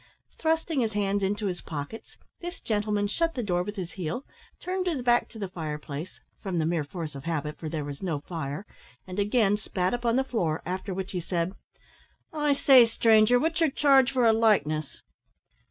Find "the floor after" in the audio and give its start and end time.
10.15-10.91